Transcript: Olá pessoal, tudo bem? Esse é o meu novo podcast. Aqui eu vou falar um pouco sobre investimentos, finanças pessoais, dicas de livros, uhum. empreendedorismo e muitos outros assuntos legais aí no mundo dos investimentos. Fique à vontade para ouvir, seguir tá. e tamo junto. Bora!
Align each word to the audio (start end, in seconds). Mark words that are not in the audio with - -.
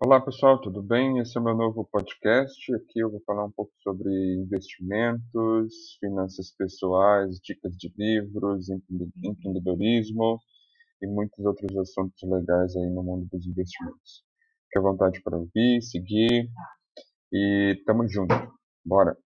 Olá 0.00 0.20
pessoal, 0.20 0.60
tudo 0.60 0.82
bem? 0.82 1.18
Esse 1.18 1.36
é 1.36 1.40
o 1.40 1.44
meu 1.44 1.56
novo 1.56 1.84
podcast. 1.84 2.74
Aqui 2.74 3.00
eu 3.00 3.10
vou 3.10 3.20
falar 3.26 3.44
um 3.44 3.50
pouco 3.50 3.72
sobre 3.82 4.10
investimentos, 4.34 5.96
finanças 6.00 6.52
pessoais, 6.56 7.38
dicas 7.42 7.76
de 7.76 7.92
livros, 7.96 8.68
uhum. 8.68 8.80
empreendedorismo 9.24 10.38
e 11.00 11.06
muitos 11.06 11.44
outros 11.44 11.76
assuntos 11.76 12.22
legais 12.22 12.76
aí 12.76 12.90
no 12.90 13.02
mundo 13.02 13.28
dos 13.32 13.46
investimentos. 13.46 14.24
Fique 14.64 14.78
à 14.78 14.82
vontade 14.82 15.22
para 15.22 15.38
ouvir, 15.38 15.82
seguir 15.82 16.48
tá. 16.54 17.04
e 17.32 17.82
tamo 17.86 18.08
junto. 18.08 18.34
Bora! 18.84 19.16